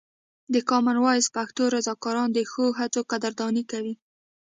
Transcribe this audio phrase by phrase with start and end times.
[0.53, 3.93] د کامن وایس پښتو رضاکاران د ښو هڅو قدرداني کوي.